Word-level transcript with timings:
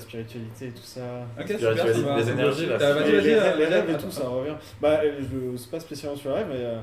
spiritualité 0.00 0.66
et 0.66 0.70
tout 0.72 0.82
ça. 0.82 1.26
Ok, 1.38 1.46
super. 1.48 1.58
Spiritualité, 1.58 2.00
ça 2.00 2.06
va. 2.08 2.16
les 2.18 2.30
énergies, 2.30 2.66
là. 2.66 2.76
Vas-y, 2.78 3.20
les, 3.22 3.30
euh, 3.34 3.68
rêves 3.68 3.90
et 3.90 3.96
tout, 3.98 4.10
ça 4.10 4.28
revient. 4.28 4.54
Bah, 4.80 5.00
je 5.04 5.56
c'est 5.56 5.70
pas 5.70 5.80
spécialement 5.80 6.16
sur 6.16 6.30
les 6.30 6.36
rêves, 6.36 6.48
mais 6.48 6.56
euh, 6.64 6.80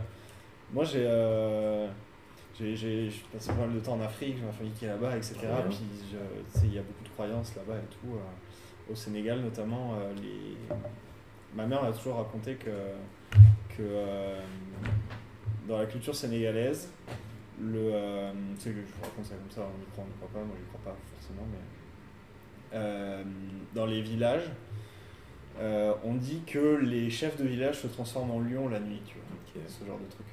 moi 0.73 0.83
j'ai. 0.83 1.03
euh, 1.05 1.87
j'ai- 2.59 3.11
passé 3.31 3.49
pas 3.51 3.55
mal 3.67 3.73
de 3.75 3.79
temps 3.79 3.93
en 3.93 4.01
Afrique, 4.01 4.35
j'ai 4.39 4.45
ma 4.45 4.51
famille 4.51 4.71
qui 4.73 4.85
est 4.85 4.89
là-bas, 4.89 5.15
etc. 5.15 5.35
Puis 5.69 5.77
je- 6.11 6.17
tu 6.17 6.59
sais, 6.59 6.65
il 6.65 6.73
y 6.75 6.79
a 6.79 6.81
beaucoup 6.81 7.03
de 7.03 7.09
croyances 7.09 7.55
là-bas 7.55 7.75
et 7.75 7.93
tout. 7.93 8.13
euh, 8.15 8.91
au 8.91 8.95
Sénégal 8.95 9.41
notamment, 9.41 9.95
euh, 9.95 10.13
les... 10.15 10.75
ma 11.53 11.65
mère 11.65 11.83
m'a 11.83 11.91
toujours 11.91 12.15
raconté 12.15 12.55
que, 12.55 12.69
que 13.75 13.81
euh, 13.81 14.39
dans 15.67 15.77
la 15.77 15.85
culture 15.87 16.15
sénégalaise, 16.15 16.89
le, 17.61 17.75
euh, 17.91 18.31
tu 18.55 18.61
sais 18.61 18.69
que 18.69 18.75
je 18.77 18.81
vous 18.81 19.03
raconte 19.03 19.25
ça 19.25 19.35
comme 19.35 19.51
ça, 19.51 19.61
on 19.67 19.81
y 19.83 19.85
croit, 19.91 20.05
on 20.07 20.09
y 20.09 20.15
croit 20.17 20.29
pas, 20.41 20.45
moi 20.45 20.55
je 20.57 20.67
crois 20.77 20.93
pas 20.93 20.97
forcément, 21.15 21.45
mais 21.51 21.59
euh, 22.73 23.23
dans 23.73 23.85
les 23.85 24.01
villages, 24.01 24.49
euh, 25.59 25.93
on 26.03 26.13
dit 26.15 26.41
que 26.45 26.75
les 26.77 27.09
chefs 27.09 27.37
de 27.37 27.45
village 27.47 27.79
se 27.79 27.87
transforment 27.87 28.31
en 28.31 28.39
lions 28.39 28.67
la 28.69 28.79
nuit, 28.79 29.01
tu 29.07 29.15
vois, 29.15 29.67
ce 29.67 29.85
genre 29.85 29.97
de 29.97 30.09
truc. 30.11 30.25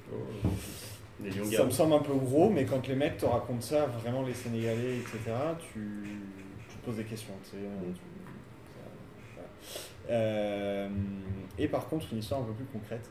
Des 1.20 1.30
lions 1.30 1.44
Ça 1.50 1.64
me 1.64 1.70
semble 1.70 1.94
un 1.94 1.98
peu 2.00 2.12
gros, 2.14 2.50
mais 2.50 2.64
quand 2.64 2.86
les 2.88 2.94
mecs 2.96 3.16
te 3.18 3.24
racontent 3.26 3.60
ça, 3.60 3.86
vraiment 3.86 4.22
les 4.22 4.34
Sénégalais, 4.34 4.96
etc., 4.98 5.18
tu, 5.72 5.80
tu 6.68 6.76
te 6.76 6.84
poses 6.84 6.96
des 6.96 7.04
questions. 7.04 7.32
tu 7.44 7.50
sais, 7.50 7.56
Mm. 7.56 7.92
tu-. 7.94 8.00
Euh, 10.10 10.88
et 11.58 11.68
par 11.68 11.88
contre, 11.88 12.06
une 12.12 12.18
histoire 12.18 12.40
un 12.40 12.44
peu 12.44 12.52
plus 12.52 12.66
concrète. 12.66 13.08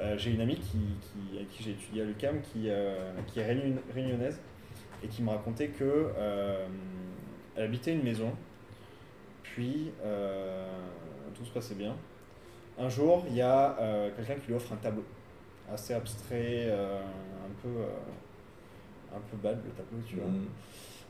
Euh, 0.00 0.16
J'ai 0.18 0.30
une 0.32 0.40
amie 0.40 0.56
qui, 0.56 0.78
qui, 1.00 1.36
avec 1.36 1.48
qui 1.50 1.62
j'ai 1.62 1.70
étudié 1.72 2.02
à 2.02 2.04
l'UCAM 2.04 2.40
qui, 2.40 2.64
euh, 2.68 3.12
qui 3.28 3.38
est 3.40 3.46
réunion- 3.46 3.78
réunionnaise 3.94 4.40
et 5.04 5.06
qui 5.08 5.22
me 5.22 5.30
racontait 5.30 5.68
que 5.68 6.08
elle 7.54 7.64
habitait 7.64 7.92
une 7.92 8.02
maison, 8.02 8.32
puis 9.54 9.92
euh, 10.04 10.66
tout 11.34 11.44
se 11.44 11.50
passait 11.52 11.74
bien. 11.74 11.94
Un 12.78 12.88
jour, 12.88 13.24
il 13.28 13.36
y 13.36 13.42
a 13.42 13.76
euh, 13.80 14.10
quelqu'un 14.16 14.34
qui 14.36 14.48
lui 14.48 14.54
offre 14.54 14.72
un 14.72 14.76
tableau 14.76 15.04
assez 15.72 15.94
abstrait, 15.94 16.66
euh, 16.68 17.00
un 17.00 17.62
peu 17.62 17.68
euh, 17.68 19.14
un 19.16 19.20
peu 19.30 19.36
bad 19.36 19.58
le 19.64 19.70
tableau, 19.70 19.98
tu 20.06 20.16
vois. 20.16 20.28
Mm. 20.28 20.46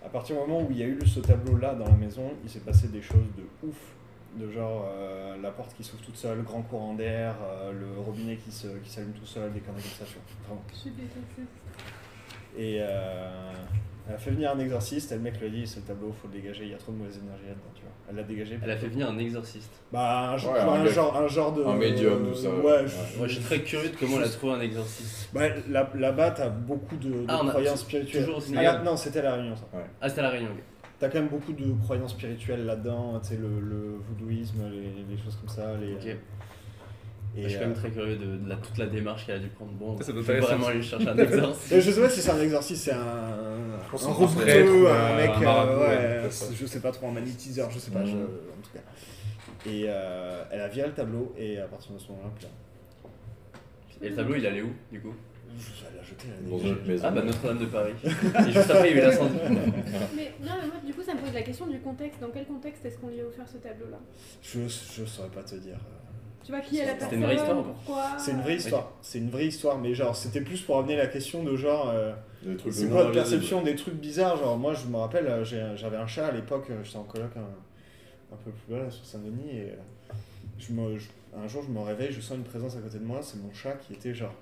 À 0.04 0.08
partir 0.08 0.34
du 0.36 0.40
moment 0.42 0.62
où 0.62 0.68
il 0.70 0.78
y 0.78 0.82
a 0.82 0.86
eu 0.86 0.98
ce 1.06 1.20
tableau-là 1.20 1.74
dans 1.74 1.86
la 1.86 1.92
maison, 1.96 2.32
il 2.42 2.50
s'est 2.50 2.60
passé 2.60 2.88
des 2.88 3.02
choses 3.02 3.26
de 3.36 3.68
ouf. 3.68 3.76
De 4.36 4.50
genre 4.50 4.86
euh, 4.88 5.36
la 5.42 5.50
porte 5.50 5.74
qui 5.76 5.84
s'ouvre 5.84 6.02
toute 6.02 6.16
seule, 6.16 6.38
le 6.38 6.42
grand 6.42 6.62
courant 6.62 6.94
d'air, 6.94 7.36
euh, 7.42 7.70
le 7.72 8.00
robinet 8.00 8.36
qui 8.36 8.50
se- 8.50 8.78
qui 8.82 8.88
s'allume 8.90 9.12
tout 9.12 9.26
seul, 9.26 9.52
des 9.52 9.60
vois. 10.14 10.22
Vraiment. 10.46 10.62
Je 10.72 10.76
suis 10.78 10.90
détestée. 10.90 11.42
Et 12.56 12.78
euh, 12.80 13.52
elle 14.08 14.14
a 14.14 14.18
fait 14.18 14.30
venir 14.30 14.50
un 14.52 14.58
exorciste, 14.58 15.12
et 15.12 15.14
le 15.14 15.20
mec 15.20 15.38
lui 15.40 15.46
a 15.46 15.50
dit 15.50 15.66
ce 15.66 15.80
tableau, 15.80 16.12
faut 16.12 16.28
le 16.28 16.34
dégager, 16.40 16.64
il 16.64 16.70
y 16.70 16.74
a 16.74 16.76
trop 16.76 16.92
de 16.92 16.98
mauvaise 16.98 17.18
énergie 17.18 17.44
là-dedans, 17.46 17.70
tu 17.74 17.82
vois. 17.82 17.90
Elle 18.10 18.16
l'a 18.16 18.22
dégagé. 18.24 18.58
Elle 18.62 18.70
a 18.70 18.76
fait 18.76 18.88
venir 18.88 19.08
un 19.08 19.16
exorciste. 19.18 19.72
Bah, 19.92 20.30
un, 20.32 20.36
genre- 20.36 20.52
Ouais, 20.54 20.60
un 20.60 20.86
genre, 20.86 21.16
un 21.16 21.28
genre 21.28 21.52
de. 21.52 21.64
un 21.64 21.76
médium, 21.76 22.28
tout 22.28 22.34
ça, 22.34 22.50
Ouais, 22.50 22.64
ouais. 22.64 22.84
je- 22.86 23.18
Moi, 23.18 23.28
je 23.28 23.34
suis 23.34 23.42
très 23.42 23.60
curieux 23.60 23.90
de 23.90 23.96
comment 23.96 24.18
elle 24.18 24.24
a 24.24 24.28
trouvé 24.28 24.52
un 24.54 24.60
exorciste. 24.60 25.30
Bah, 25.32 25.48
là- 25.70 25.88
Là-bas, 25.94 26.32
t'as 26.32 26.48
beaucoup 26.48 26.96
de, 26.96 27.08
de 27.10 27.24
Ah, 27.28 27.40
croyances 27.48 27.80
spirituelles. 27.80 28.22
toujours 28.22 28.36
au 28.36 28.40
Ah, 28.40 28.44
Sénégal 28.44 28.82
non, 28.84 28.96
c'était 28.96 29.20
à 29.20 29.22
la 29.22 29.34
Réunion, 29.34 29.56
ça. 29.56 29.66
Ah, 30.00 30.08
c'était 30.08 30.20
à 30.20 30.24
la 30.24 30.30
Réunion. 30.30 30.50
ok. 30.50 30.62
T'as 30.98 31.08
quand 31.08 31.18
même 31.18 31.28
beaucoup 31.28 31.52
de 31.52 31.72
croyances 31.82 32.12
spirituelles 32.12 32.64
là-dedans, 32.64 33.18
tu 33.22 33.30
sais, 33.30 33.36
le, 33.36 33.48
le 33.60 33.96
voodooisme, 34.08 34.62
les, 34.70 35.04
les 35.14 35.22
choses 35.22 35.36
comme 35.36 35.48
ça. 35.48 35.74
Les, 35.76 35.94
Ok. 35.94 36.16
Et, 37.36 37.42
je 37.44 37.48
suis 37.48 37.56
quand 37.58 37.64
même 37.64 37.72
euh, 37.72 37.74
très 37.74 37.90
curieux 37.90 38.16
de, 38.16 38.36
de 38.36 38.48
la, 38.48 38.56
toute 38.56 38.76
la 38.78 38.86
démarche 38.86 39.26
qu'elle 39.26 39.36
a 39.36 39.38
dû 39.38 39.48
prendre. 39.48 39.72
Bon, 39.72 39.96
Ça, 39.98 40.04
ça 40.04 40.12
je 40.12 40.16
doit 40.16 40.22
vais 40.34 40.40
vraiment 40.40 40.66
aller 40.66 40.82
chercher 40.82 41.08
un 41.08 41.16
exorciste. 41.16 41.72
euh, 41.72 41.80
Je 41.80 41.90
sais 41.90 42.00
pas 42.00 42.08
si 42.10 42.20
c'est 42.20 42.30
un 42.30 42.40
exorciste, 42.42 42.84
c'est 42.84 42.92
un, 42.92 42.98
un 42.98 43.78
pense 43.90 44.04
un 44.04 44.10
un 44.10 44.12
un 44.12 45.16
mec, 45.16 45.30
euh, 45.30 45.40
marabout, 45.40 45.80
ouais, 45.80 46.28
je 46.54 46.66
sais 46.66 46.80
pas 46.80 46.90
trop, 46.92 47.08
un 47.08 47.12
magnétiseur, 47.12 47.70
je 47.70 47.78
sais 47.78 47.90
pas, 47.90 48.04
je- 48.04 48.12
en 48.12 48.62
tout 48.62 48.70
cas. 48.74 48.80
Et 49.70 49.84
euh, 49.86 50.42
elle 50.50 50.60
a 50.60 50.68
viré 50.68 50.88
le 50.88 50.94
tableau, 50.94 51.34
et 51.38 51.58
à 51.58 51.66
partir 51.66 51.92
de 51.92 51.98
ce 51.98 52.08
moment-là. 52.08 52.30
Et 54.02 54.08
le 54.08 54.16
tableau, 54.16 54.34
il 54.34 54.46
allait 54.46 54.62
où, 54.62 54.72
du 54.90 55.00
coup? 55.00 55.14
Je- 55.58 55.64
Elle 55.90 55.96
l'a 55.98 56.02
jeté, 56.02 56.26
l'a. 56.28 57.06
Ah, 57.06 57.10
bah 57.10 57.22
Notre-Dame 57.22 57.58
de 57.58 57.66
Paris. 57.66 57.92
Et 58.04 58.52
juste 58.52 58.70
après, 58.70 58.90
il 58.90 58.96
y 58.96 59.00
a 59.00 59.02
eu 59.04 59.06
l'incendie. 59.06 59.36
Mais 60.16 60.32
non, 60.40 60.52
mais 60.60 60.66
moi, 60.66 60.76
du 60.84 60.92
coup, 60.94 61.02
ça 61.02 61.14
me 61.14 61.20
pose 61.20 61.32
la 61.34 61.42
question 61.42 61.66
du 61.66 61.78
contexte. 61.80 62.20
Dans 62.20 62.30
quel 62.30 62.46
contexte 62.46 62.84
est-ce 62.84 62.96
qu'on 62.98 63.08
lui 63.08 63.20
a 63.20 63.26
offert 63.26 63.46
ce 63.46 63.58
tableau-là? 63.58 63.98
Je, 64.42 64.60
je 64.66 65.04
saurais 65.04 65.28
pas 65.28 65.42
te 65.42 65.54
dire. 65.56 65.76
Tu 66.44 66.50
vois 66.52 66.60
qui 66.60 66.78
est 66.78 66.84
la 66.84 66.92
C'était 66.92 66.98
personne 67.00 67.18
une 67.18 67.24
vraie 67.24 67.34
histoire 67.36 67.58
ou 67.58 67.62
pas 67.62 67.68
Pourquoi 67.84 68.18
C'est 68.18 68.30
une 68.32 68.40
vraie 68.40 68.56
histoire, 68.56 68.92
c'est 69.02 69.18
une 69.18 69.30
vraie 69.30 69.46
histoire, 69.46 69.78
mais 69.78 69.94
genre, 69.94 70.16
c'était 70.16 70.40
plus 70.40 70.60
pour 70.60 70.78
amener 70.78 70.96
la 70.96 71.06
question 71.06 71.42
de 71.44 71.56
genre. 71.56 71.88
euh, 71.90 72.12
Des 72.42 72.56
trucs 72.56 72.72
C'est 72.74 72.88
quoi 72.88 73.12
perception 73.12 73.62
des 73.62 73.76
trucs 73.76 73.94
bizarres 73.94 74.36
Genre, 74.36 74.58
moi, 74.58 74.74
je 74.74 74.86
me 74.86 74.96
rappelle, 74.96 75.26
euh, 75.26 75.44
j'avais 75.76 75.96
un 75.96 76.06
chat 76.06 76.26
à 76.26 76.32
l'époque, 76.32 76.66
euh, 76.70 76.82
j'étais 76.82 76.96
en 76.98 77.04
coloc 77.04 77.30
un, 77.36 78.34
un 78.34 78.36
peu 78.44 78.50
plus 78.50 78.74
bas, 78.74 78.82
là, 78.84 78.90
sur 78.90 79.04
Saint-Denis, 79.04 79.50
et 79.58 79.72
je 80.58 80.72
me, 80.72 80.98
je- 80.98 81.08
un 81.36 81.46
jour, 81.48 81.62
je 81.62 81.70
me 81.70 81.80
réveille, 81.80 82.12
je 82.12 82.20
sens 82.20 82.36
une 82.36 82.44
présence 82.44 82.76
à 82.76 82.80
côté 82.80 82.98
de 82.98 83.04
moi, 83.04 83.20
c'est 83.22 83.38
mon 83.42 83.52
chat 83.54 83.72
qui 83.74 83.92
était 83.94 84.14
genre 84.14 84.34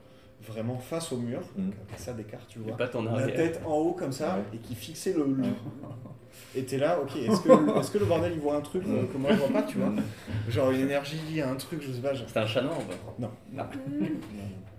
vraiment 0.46 0.78
face 0.78 1.12
au 1.12 1.16
mur, 1.18 1.40
Mm. 1.56 1.64
donc 1.66 1.74
avec 1.88 1.98
ça 2.00 2.12
d'écart, 2.12 2.46
tu 2.48 2.58
vois. 2.60 2.76
La 2.78 3.26
tête 3.28 3.60
en 3.66 3.74
haut 3.76 3.92
comme 3.92 4.12
ça, 4.12 4.36
Ouais. 4.36 4.42
et 4.54 4.58
qui 4.58 4.74
fixait 4.74 5.12
le. 5.12 5.24
le... 5.36 5.44
Et 6.56 6.64
t'es 6.64 6.78
là, 6.78 6.98
ok, 7.00 7.14
est-ce 7.16 7.40
que, 7.42 7.48
est 7.80 7.92
que 7.92 7.98
le 7.98 8.04
bordel 8.06 8.32
il 8.32 8.40
voit 8.40 8.56
un 8.56 8.60
truc 8.60 8.82
que 8.84 9.18
moi 9.18 9.30
je 9.32 9.36
vois 9.36 9.48
pas, 9.48 9.62
tu 9.62 9.78
vois 9.78 9.92
Genre 10.48 10.70
une 10.72 10.80
énergie, 10.80 11.40
un 11.40 11.54
truc, 11.56 11.80
je 11.82 11.92
sais 11.92 12.00
pas. 12.00 12.12
genre- 12.14 12.26
C'était 12.26 12.40
un 12.40 12.46
chat 12.46 12.62
noir 12.62 12.76
ou 12.78 13.20
pas? 13.22 13.30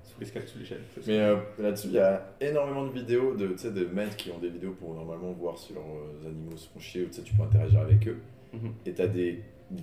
Sous 0.03 0.19
l'escalier, 0.19 0.47
sous 0.47 0.59
l'échelle. 0.59 0.81
Mais 1.07 1.19
euh, 1.19 1.37
là-dessus, 1.59 1.87
il 1.87 1.93
y 1.93 1.99
a 1.99 2.25
énormément 2.41 2.85
de 2.85 2.91
vidéos 2.91 3.35
de, 3.35 3.47
tu 3.47 3.57
sais, 3.59 3.71
de 3.71 3.85
mecs 3.85 4.17
qui 4.17 4.31
ont 4.31 4.39
des 4.39 4.49
vidéos 4.49 4.71
pour 4.73 4.93
normalement 4.93 5.31
voir 5.31 5.57
si 5.57 5.73
leurs 5.73 5.83
euh, 5.83 6.27
animaux 6.27 6.57
se 6.57 6.67
font 6.69 6.79
chier 6.79 7.03
ou 7.03 7.07
tu 7.07 7.13
sais, 7.13 7.21
tu 7.21 7.33
peux 7.35 7.43
interagir 7.43 7.79
avec 7.81 8.05
eux. 8.07 8.17
Mhm. 8.53 8.73
Et 8.85 8.93
t'as 8.93 9.07
des 9.07 9.41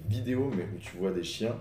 vidéos 0.08 0.50
mais 0.54 0.64
où 0.64 0.78
tu 0.80 0.96
vois 0.98 1.12
des 1.12 1.22
chiens 1.22 1.56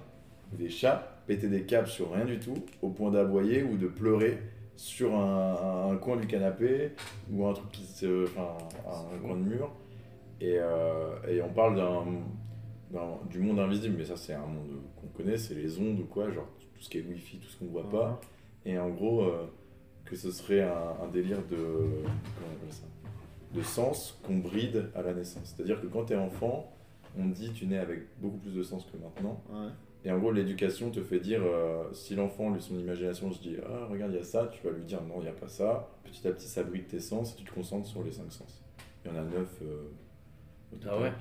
ou 0.54 0.58
des 0.58 0.70
chats 0.70 1.17
péter 1.28 1.50
des 1.50 1.64
câbles 1.64 1.88
sur 1.88 2.12
rien 2.14 2.26
du 2.26 2.40
tout 2.40 2.56
au 2.82 2.90
point 2.90 3.12
d'aboyer 3.12 3.64
ou 3.64 3.78
de 3.78 3.88
pleurer 3.88 4.40
sur 4.76 5.16
un, 5.16 5.56
un- 5.90 5.92
un 5.92 5.98
coin 5.98 6.16
du 6.18 6.28
canapé 6.28 6.92
ou 7.32 7.46
un 7.46 7.54
truc 7.54 7.70
qui 7.72 7.84
se. 7.84 8.24
Enfin, 8.26 8.58
un 9.14 9.18
coin 9.20 9.36
de 9.36 9.42
mur. 9.44 9.72
Et, 10.40 10.58
euh, 10.60 11.16
et 11.28 11.42
on 11.42 11.50
parle 11.50 11.76
d'un, 11.76 12.04
du 13.30 13.40
monde 13.40 13.60
invisible, 13.60 13.96
mais 13.98 14.06
ça 14.06 14.16
c'est 14.16 14.34
un 14.34 14.46
monde 14.46 14.70
qu'on 15.02 15.08
connaît, 15.08 15.38
c'est 15.38 15.56
les 15.56 15.80
ondes 15.80 16.00
ou 16.00 16.06
quoi, 16.06 16.30
genre 16.30 16.48
tout 16.76 16.82
ce 16.84 16.90
qui 16.90 17.00
est 17.00 17.02
wifi, 17.02 17.40
tout 17.40 17.48
ce 17.50 17.58
qu'on 17.58 17.66
voit 17.66 17.90
pas. 17.90 18.22
Et 18.66 18.78
en 18.78 18.90
gros, 18.90 19.24
euh, 19.24 19.46
que 20.06 20.16
ce 20.16 20.32
serait 20.32 20.62
un, 20.62 21.08
délire 21.12 21.40
de. 21.50 21.56
Comment 21.56 22.48
on 22.52 22.56
appelle 22.56 22.72
ça? 22.74 22.86
De 23.54 23.62
sens 23.64 24.20
qu'on 24.24 24.38
bride 24.38 24.90
à 24.94 25.02
la 25.02 25.14
naissance. 25.14 25.54
C'est-à-dire 25.56 25.82
que 25.82 25.88
quand 25.88 26.06
t'es 26.06 26.16
enfant, 26.16 26.72
on 27.18 27.30
te 27.30 27.36
dit 27.36 27.52
tu 27.54 27.66
nais 27.66 27.78
avec 27.80 28.02
beaucoup 28.22 28.38
plus 28.38 28.54
de 28.54 28.62
sens 28.62 28.86
que 28.86 28.98
maintenant. 28.98 29.42
Ouais. 29.50 29.70
Et 30.06 30.12
en 30.12 30.20
gros, 30.20 30.32
l'éducation 30.32 30.90
te 30.92 31.02
fait 31.02 31.20
dire, 31.20 31.42
euh, 31.44 31.84
si 31.92 32.16
l'enfant, 32.16 32.50
lui, 32.52 32.62
son 32.62 32.78
imagination 32.80 33.32
se 33.32 33.42
dit 33.42 33.58
Ah, 33.68 33.86
regarde, 33.90 34.12
il 34.14 34.18
y 34.18 34.22
a 34.22 34.24
ça, 34.24 34.48
tu 34.52 34.66
vas 34.66 34.72
lui 34.74 34.84
dire 34.86 35.02
Non, 35.04 35.16
il 35.18 35.24
n'y 35.24 35.28
a 35.30 35.34
pas 35.34 35.48
ça. 35.48 35.90
Petit 36.06 36.28
à 36.28 36.32
petit, 36.32 36.48
ça 36.48 36.64
bride 36.64 36.88
tes 36.88 37.00
sens 37.00 37.34
et 37.34 37.36
tu 37.38 37.44
te 37.44 37.54
concentres 37.54 37.88
sur 37.88 38.04
les 38.04 38.12
cinq 38.12 38.32
sens. 38.32 38.64
Il 39.06 39.12
y 39.12 39.14
en 39.16 39.20
a 39.20 39.24
neuf 39.24 39.50
euh, 39.64 39.84
au 40.72 40.76
total. 40.78 40.92
Ah 40.98 41.02
ouais? 41.02 41.12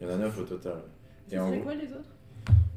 Il 0.00 0.06
y 0.06 0.10
en 0.10 0.14
a 0.14 0.16
neuf 0.18 0.38
au 0.38 0.42
total. 0.44 0.82
Ce 1.28 1.34
Et 1.34 1.38
en 1.38 1.46
serait 1.46 1.56
gros, 1.58 1.64
quoi 1.64 1.74
les 1.74 1.92
autres? 1.92 2.10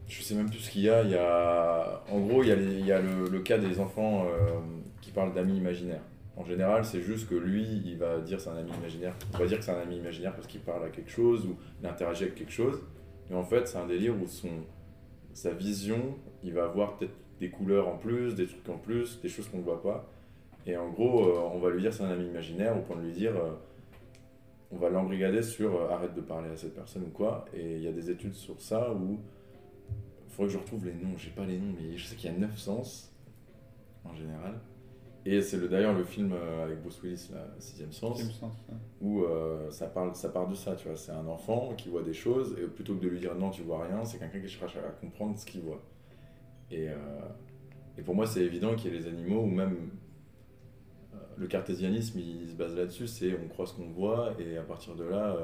Je 0.07 0.22
sais 0.23 0.35
même 0.35 0.50
plus 0.50 0.59
ce 0.59 0.72
qu'il 0.72 0.84
y 0.84 0.90
a. 0.90 1.03
Il 1.03 1.09
y 1.09 1.16
a... 1.16 2.01
En 2.09 2.19
gros, 2.22 2.41
il 2.44 2.47
y 2.50 2.51
a, 2.51 2.56
les- 2.56 2.79
il 2.79 2.85
y 2.85 2.91
a 2.94 3.01
le, 3.01 3.28
le 3.29 3.39
cas 3.41 3.57
des 3.57 3.79
enfants 3.81 4.25
euh, 4.25 4.59
qui 5.01 5.12
parlent 5.12 5.34
d'amis 5.34 5.57
imaginaires. 5.57 6.01
En 6.38 6.45
général, 6.45 6.85
c'est 6.85 7.01
juste 7.01 7.28
que 7.28 7.35
lui, 7.35 7.66
il 7.84 7.97
va 7.97 8.19
dire 8.19 8.39
c'est 8.39 8.50
un 8.51 8.56
ami 8.57 8.72
imaginaire. 8.79 9.16
Il 9.34 9.39
va 9.39 9.45
dire 9.47 9.57
que 9.57 9.66
c'est 9.66 9.72
un 9.72 9.79
ami 9.81 9.97
imaginaire 9.97 10.34
parce 10.34 10.47
qu'il 10.47 10.62
parle 10.62 10.85
à 10.85 10.89
quelque 10.89 11.09
chose 11.09 11.45
ou 11.45 11.57
il 11.81 11.88
interagit 11.88 12.24
avec 12.24 12.35
quelque 12.35 12.51
chose. 12.53 12.79
Mais 13.29 13.35
en 13.35 13.44
fait, 13.44 13.68
c'est 13.68 13.78
un 13.79 13.88
délire 13.88 14.13
où 14.16 14.28
son, 14.28 14.50
sa 15.38 15.52
vision, 15.52 16.16
il 16.44 16.52
va 16.56 16.64
avoir 16.64 16.98
peut-être 16.98 17.14
des 17.40 17.52
couleurs 17.52 17.88
en 17.88 17.98
plus, 17.98 18.34
des 18.34 18.48
trucs 18.48 18.68
en 18.70 18.80
plus, 18.80 19.22
des 19.22 19.30
choses 19.30 19.48
qu'on 19.48 19.59
ne 19.59 19.64
voit 19.64 19.84
pas. 19.84 20.09
Et 20.66 20.75
en 20.75 20.90
gros, 20.90 21.28
euh, 21.28 21.52
on 21.53 21.59
va 21.59 21.70
lui 21.70 21.80
dire 21.80 21.94
c'est 21.94 22.02
un 22.02 22.09
ami 22.09 22.25
imaginaire 22.25 22.75
au 22.75 22.81
point 22.81 22.96
de 22.96 23.03
lui 23.03 23.12
dire 23.12 23.36
euh, 23.36 23.52
on 24.72 24.78
va 24.78 24.90
l'embrigader 24.90 25.44
sur 25.44 25.75
euh, 25.75 25.90
arrête 25.92 26.16
de 26.16 26.22
parler 26.22 26.50
à 26.50 26.58
cette 26.58 26.74
personne 26.74 27.03
ou 27.03 27.12
quoi. 27.12 27.46
Et 27.53 27.75
il 27.75 27.84
y 27.84 27.88
a 27.88 27.92
des 27.92 28.09
études 28.09 28.34
sur 28.34 28.59
ça 28.59 28.92
où 28.92 29.19
il 30.25 30.34
faudrait 30.34 30.48
que 30.48 30.54
je 30.54 30.57
retrouve 30.57 30.86
les 30.86 30.95
noms, 30.95 31.16
j'ai 31.18 31.30
pas 31.30 31.45
les 31.45 31.60
noms, 31.60 31.72
mais 31.80 31.95
je 31.95 32.07
sais 32.07 32.16
qu'il 32.16 32.31
y 32.31 32.33
a 32.33 32.38
9 32.38 32.57
sens 32.57 33.13
en 34.06 34.16
général. 34.16 34.60
Et 35.29 35.41
c'est 35.41 35.57
le- 35.57 35.68
d'ailleurs 35.68 35.94
le 35.94 36.03
film 36.06 36.31
euh, 36.33 36.63
avec 36.63 36.81
Bruce 36.81 37.01
Willis, 37.03 37.29
la 37.33 37.59
sixième 37.59 37.91
sens, 37.91 38.18
ça. 38.68 38.75
où 39.01 39.24
euh, 39.24 39.69
ça, 39.71 39.88
parle, 39.88 40.15
ça 40.15 40.29
part 40.29 40.47
de 40.47 40.56
ça, 40.56 40.75
tu 40.75 40.88
vois. 40.88 40.95
C'est 40.95 41.12
un 41.12 41.27
enfant 41.27 41.74
qui 41.77 41.89
voit 41.89 42.01
des 42.03 42.13
choses, 42.13 42.56
et 42.57 42.65
plutôt 42.68 42.95
que 42.95 43.01
de 43.01 43.09
lui 43.09 43.19
dire 43.19 43.35
non, 43.35 43.50
tu 43.50 43.62
vois 43.63 43.83
rien, 43.85 44.06
c'est 44.06 44.19
quelqu'un 44.19 44.39
qui 44.39 44.47
cherche 44.47 44.77
à 44.77 44.89
comprendre 45.01 45.38
ce 45.38 45.45
qu'il 45.45 45.62
voit. 45.62 45.81
Et, 46.71 46.88
euh, 46.89 46.95
et 47.97 48.01
pour 48.03 48.15
moi, 48.15 48.25
c'est 48.25 48.41
évident 48.41 48.74
qu'il 48.75 48.94
y 48.94 48.95
a 48.95 49.00
les 49.00 49.07
animaux, 49.07 49.41
ou 49.41 49.47
même 49.47 49.89
euh, 51.13 51.18
le 51.38 51.47
cartésianisme, 51.47 52.19
il 52.19 52.50
se 52.50 52.56
base 52.56 52.75
là-dessus, 52.75 53.07
c'est 53.07 53.38
on 53.44 53.47
croit 53.50 53.65
ce 53.65 53.73
qu'on 53.73 53.89
voit, 53.89 54.33
et 54.39 54.57
à 54.57 54.63
partir 54.63 54.95
de 54.95 55.03
là, 55.03 55.35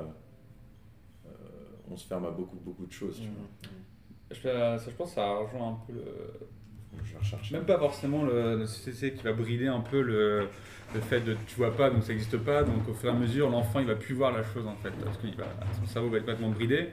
on 1.92 1.98
se 1.98 2.08
ferme 2.08 2.26
à 2.26 2.32
beaucoup, 2.32 2.56
beaucoup 2.58 2.86
de 2.86 2.92
choses, 2.92 3.20
tu 3.20 3.28
vois. 3.28 3.72
Je, 4.32 4.42
ça, 4.42 4.78
je 4.90 4.96
pense 4.96 5.10
que 5.10 5.16
ça 5.16 5.36
rejoint 5.38 5.70
un 5.74 5.78
peu 5.86 5.94
le. 5.94 6.48
Je. 7.04 7.54
Même 7.54 7.66
pas 7.66 7.78
forcément 7.78 8.24
le, 8.24 8.66
CCC 8.66 9.14
qui 9.14 9.24
va 9.24 9.34
brider 9.34 9.68
un 9.68 9.80
peu 9.80 10.02
le, 10.02 10.48
le 10.94 11.02
fait 11.02 11.22
de 11.22 11.36
tu 11.48 11.56
vois 11.56 11.76
pas, 11.76 11.90
donc 11.90 12.04
ça 12.04 12.10
n'existe 12.10 12.38
pas, 12.38 12.64
donc 12.64 12.88
au 12.90 12.94
fur 12.94 13.10
et 13.10 13.14
à 13.14 13.16
mesure, 13.16 13.50
l'enfant 13.50 13.80
il 13.80 13.88
va 13.88 13.96
plus 13.96 14.14
voir 14.14 14.32
la 14.32 14.44
chose 14.44 14.68
en 14.68 14.76
fait, 14.76 14.92
parce 15.04 15.18
que 15.18 15.28
son 15.80 15.88
cerveau 15.88 16.10
va 16.10 16.18
être 16.18 16.26
complètement 16.26 16.50
bridé. 16.50 16.90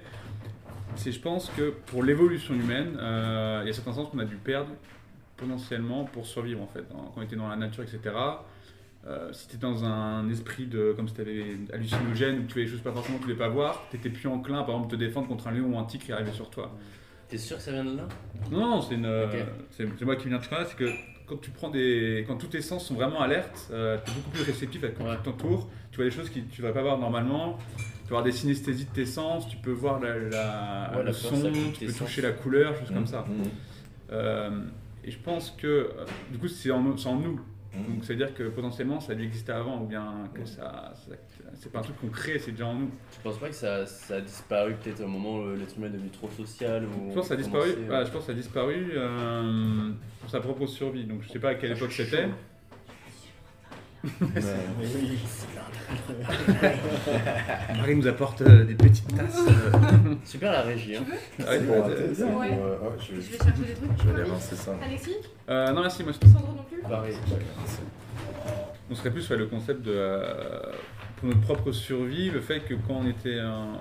c'est, 0.96 1.12
je 1.12 1.20
pense 1.20 1.50
que 1.56 1.70
pour 1.86 2.02
l'évolution 2.02 2.54
humaine, 2.54 2.96
euh, 2.98 3.60
il 3.64 3.66
y 3.66 3.70
a 3.70 3.72
certains 3.72 3.92
sens 3.92 4.08
qu'on 4.10 4.18
a 4.18 4.24
dû 4.24 4.36
perdre 4.36 4.70
potentiellement 5.36 6.04
pour 6.04 6.26
survivre 6.26 6.62
en 6.62 6.66
fait. 6.66 6.84
Quand 6.90 7.14
on 7.16 7.22
était 7.22 7.36
dans 7.36 7.48
la 7.48 7.56
nature, 7.56 7.82
etc. 7.82 8.14
Euh, 9.06 9.32
si 9.32 9.48
tu 9.48 9.56
dans 9.56 9.82
un 9.82 10.28
esprit 10.28 10.66
de, 10.66 10.92
comme 10.94 11.08
si 11.08 11.14
tu 11.14 11.22
avais 11.22 11.56
hallucinogène, 11.72 12.40
où 12.40 12.42
tu 12.42 12.52
voyais 12.52 12.66
des 12.66 12.72
choses 12.72 12.82
pas 12.82 12.92
forcément 12.92 13.16
tu 13.16 13.24
voulais 13.24 13.36
pas 13.36 13.48
voir, 13.48 13.86
tu 13.90 13.98
plus 13.98 14.28
enclin 14.28 14.62
par 14.62 14.74
exemple 14.74 14.90
te 14.90 14.96
défendre 14.96 15.26
contre 15.26 15.48
un 15.48 15.52
lion 15.52 15.74
ou 15.74 15.78
un 15.78 15.84
tigre 15.84 16.04
qui 16.04 16.12
arrivait 16.12 16.32
sur 16.32 16.50
toi. 16.50 16.70
T'es 17.30 17.38
sûr 17.38 17.56
que 17.58 17.62
ça 17.62 17.72
vient 17.72 17.84
de 17.84 17.96
là 17.96 18.08
Non, 18.50 18.58
non, 18.70 18.82
c'est 18.82 18.94
une, 18.94 19.06
euh, 19.06 19.26
c'est 19.70 19.86
c'est 19.98 20.04
moi 20.04 20.16
qui 20.16 20.28
viens 20.28 20.38
de 20.38 20.42
là, 20.50 20.64
c'est 20.66 20.76
que 20.76 20.90
quand 21.26 21.40
tu 21.40 21.50
prends 21.50 21.70
des, 21.70 22.24
quand 22.26 22.36
tous 22.36 22.48
tes 22.48 22.60
sens 22.60 22.84
sont 22.86 22.94
vraiment 22.94 23.20
alertes, 23.20 23.66
tu 23.68 23.74
es 23.74 24.14
beaucoup 24.14 24.30
plus 24.32 24.42
réceptif 24.42 24.82
à 24.82 24.88
ce 24.88 25.02
Ouais. 25.02 25.16
qui 25.16 25.22
t'entoure. 25.22 25.68
Tu 25.92 25.96
vois 25.96 26.04
des 26.06 26.10
choses 26.10 26.28
que 26.28 26.40
tu 26.40 26.60
ne 26.62 26.66
vas 26.66 26.72
pas 26.72 26.82
voir 26.82 26.98
normalement. 26.98 27.56
Tu 27.76 27.82
vas 28.14 28.18
avoir 28.18 28.22
des 28.24 28.32
synesthésies 28.32 28.86
de 28.86 28.90
tes 28.90 29.06
sens. 29.06 29.46
Tu 29.48 29.56
peux 29.58 29.70
voir 29.70 30.00
la, 30.00 30.18
la- 30.18 30.90
Ouais, 30.92 30.98
le 30.98 31.04
la 31.04 31.12
son, 31.12 31.52
tu 31.72 31.84
peux 31.86 31.92
sens. 31.92 31.98
toucher 32.08 32.22
la 32.22 32.32
couleur, 32.32 32.74
choses 32.76 32.88
comme 32.88 32.98
Mhm. 33.00 33.06
ça. 33.06 33.24
Mhm. 33.28 33.44
Euh, 34.12 34.50
et 35.04 35.10
je 35.12 35.18
pense 35.18 35.52
que 35.56 35.66
euh, 35.68 35.90
du 36.32 36.38
coup 36.38 36.48
c'est 36.48 36.72
en, 36.72 36.96
c'est 36.96 37.08
en 37.08 37.14
nous. 37.16 37.40
Mhm. 37.74 37.94
Donc 37.94 38.04
ça 38.04 38.12
veut 38.12 38.16
dire 38.18 38.34
que 38.34 38.42
potentiellement 38.48 38.98
ça 39.00 39.12
a 39.12 39.14
dû 39.14 39.24
exister 39.24 39.52
avant 39.52 39.80
ou 39.82 39.86
bien 39.86 40.28
que 40.34 40.44
ça, 40.44 40.92
ça- 40.94 41.12
c'est 41.54 41.70
pas 41.70 41.78
un 41.78 41.82
truc 41.82 42.00
qu'on 42.00 42.08
crée, 42.08 42.38
c'est 42.38 42.50
déjà 42.50 42.66
en 42.66 42.74
nous. 42.74 42.90
Tu 43.12 43.20
penses 43.20 43.38
pas 43.38 43.48
que 43.48 43.54
ça, 43.54 43.86
ça 43.86 44.16
a 44.16 44.20
disparu 44.20 44.74
peut-être 44.74 45.00
au 45.04 45.06
moment 45.08 45.36
où 45.38 45.54
l'être 45.54 45.76
humain 45.76 45.86
est 45.86 45.90
devenu 45.90 46.10
trop 46.10 46.28
social 46.30 46.84
ou 46.84 47.10
Je 47.10 47.14
pense 47.14 47.22
que 47.22 47.28
ça 47.28 47.34
a 47.34 47.36
disparu. 47.36 47.72
commençait, 47.74 47.90
ouais, 47.90 48.04
je 48.06 48.10
pense 48.10 48.20
que 48.22 48.26
ça 48.26 48.32
a 48.32 48.34
disparu 48.34 48.90
euh, 48.94 49.90
pour 50.20 50.30
sa 50.30 50.40
propre 50.40 50.66
survie. 50.66 51.04
Donc 51.04 51.22
je 51.22 51.28
sais 51.28 51.38
pas 51.38 51.50
à 51.50 51.54
quelle 51.54 51.72
époque 51.72 51.92
c'était. 51.92 52.28
Marie 57.76 57.96
nous 57.96 58.06
apporte 58.06 58.42
euh, 58.42 58.64
des 58.64 58.74
petites 58.74 59.14
tasses. 59.16 59.40
Super 60.24 60.52
la 60.52 60.62
régie. 60.62 60.96
Hein. 60.96 61.04
Ah, 61.40 61.52
euh, 61.52 61.58
Ouais. 61.60 62.50
euh, 62.52 62.78
ouais, 62.78 62.88
je, 62.98 63.06
Je 63.06 63.12
vais 63.14 63.22
je 63.22 63.30
chercher 63.36 63.52
des 63.52 63.74
trucs. 63.74 63.90
vais 64.04 64.10
aller 64.10 64.18
Marie 64.20 64.30
rincer 64.30 64.56
ça. 64.56 64.72
Alexis 64.84 65.16
euh, 65.48 65.72
non 65.72 65.80
merci 65.82 66.02
moi 66.04 66.12
c'est 66.12 66.20
tout. 66.20 66.28
Sandro 66.28 66.54
non 66.54 66.62
plus 66.70 66.80
Pareil. 66.82 67.14
Je 67.26 67.34
rincer. 67.60 67.82
On 68.90 68.94
serait 68.94 69.10
plus 69.10 69.22
sur 69.22 69.36
le 69.36 69.46
concept 69.46 69.82
de 69.82 69.92
euh, 69.94 70.62
pour 71.16 71.28
notre 71.28 71.40
propre 71.42 71.72
survie, 71.72 72.30
le 72.30 72.40
fait 72.40 72.60
que 72.60 72.74
quand 72.74 72.94
on 73.02 73.06
était 73.06 73.38
un- 73.38 73.78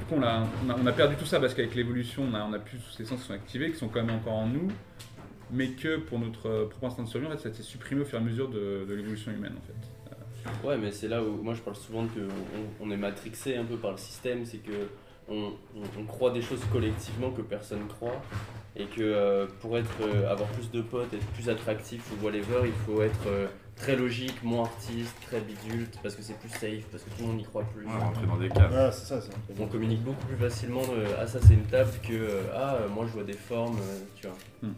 du 0.00 0.04
coup, 0.04 0.14
on, 0.18 0.22
a, 0.22 0.42
on, 0.66 0.70
a, 0.70 0.76
on 0.82 0.86
a 0.86 0.92
perdu 0.92 1.16
tout 1.16 1.24
ça 1.24 1.40
parce 1.40 1.54
qu'avec 1.54 1.74
l'évolution, 1.74 2.22
on 2.30 2.34
a, 2.34 2.42
on 2.42 2.52
a 2.52 2.58
plus 2.58 2.76
tous 2.78 2.92
ces 2.92 3.06
sens 3.06 3.20
qui 3.20 3.26
sont 3.28 3.32
activés, 3.32 3.70
qui 3.70 3.78
sont 3.78 3.88
quand 3.88 4.02
même 4.04 4.14
encore 4.16 4.34
en 4.34 4.46
nous, 4.46 4.68
mais 5.50 5.68
que 5.70 5.96
pour 5.96 6.18
notre 6.18 6.48
euh, 6.48 6.66
propre 6.66 6.86
instinct 6.86 7.02
de 7.04 7.08
survie, 7.08 7.26
en 7.26 7.30
fait, 7.30 7.38
ça 7.38 7.52
s'est 7.52 7.62
supprimé 7.62 8.02
au 8.02 8.04
fur 8.04 8.18
et 8.18 8.22
à 8.22 8.24
mesure 8.24 8.48
de, 8.48 8.84
de 8.88 8.94
l'évolution 8.94 9.32
humaine. 9.32 9.54
En 9.56 9.66
fait. 9.66 10.66
Ouais, 10.66 10.78
mais 10.78 10.90
c'est 10.92 11.08
là 11.08 11.22
où 11.22 11.42
moi 11.42 11.52
je 11.54 11.60
parle 11.60 11.76
souvent 11.76 12.06
que 12.06 12.20
on, 12.80 12.86
on 12.86 12.90
est 12.90 12.96
matrixé 12.96 13.56
un 13.56 13.64
peu 13.64 13.76
par 13.76 13.90
le 13.92 13.96
système, 13.98 14.44
c'est 14.46 14.58
que 14.58 14.72
on, 15.28 15.52
on- 15.76 16.00
on 16.00 16.04
croit 16.04 16.30
des 16.30 16.40
choses 16.40 16.60
collectivement 16.72 17.30
que 17.30 17.42
personne 17.42 17.86
croit, 17.86 18.20
et 18.76 18.84
que 18.86 19.02
euh, 19.02 19.46
pour 19.60 19.76
être 19.76 19.90
euh, 20.00 20.30
avoir 20.30 20.48
plus 20.50 20.70
de 20.70 20.80
potes, 20.80 21.12
être 21.12 21.26
plus 21.34 21.48
attractif 21.50 22.02
ou 22.12 22.24
whatever, 22.24 22.62
il 22.64 22.72
faut 22.86 23.02
être 23.02 23.26
euh, 23.26 23.46
très 23.76 23.94
logique, 23.96 24.42
moins 24.42 24.62
artiste, 24.62 25.14
très 25.26 25.40
bidule, 25.40 25.86
parce 26.02 26.14
que 26.14 26.22
c'est 26.22 26.38
plus 26.38 26.48
safe, 26.48 26.84
parce 26.90 27.02
que 27.02 27.10
tout 27.10 27.20
le 27.22 27.26
monde 27.26 27.36
n'y 27.36 27.44
croit 27.44 27.64
plus. 27.64 27.84
Ah, 27.86 27.98
rentrer 27.98 28.26
dans 28.26 28.36
des 28.38 28.48
caves. 28.48 28.90
C'est 28.92 29.04
ça. 29.20 29.20
On 29.60 29.66
communique 29.66 30.02
beaucoup 30.02 30.24
plus 30.26 30.36
facilement 30.36 30.82
ah 31.20 31.26
ça 31.26 31.40
c'est 31.42 31.54
une 31.54 31.66
table 31.66 31.90
que 32.02 32.12
euh, 32.14 32.42
ah 32.54 32.76
euh, 32.76 32.88
moi 32.88 33.04
je 33.06 33.12
vois 33.12 33.24
des 33.24 33.34
formes, 33.34 33.76
euh, 33.78 33.98
tu 34.16 34.26
vois. 34.26 34.36
Hmm. 34.62 34.72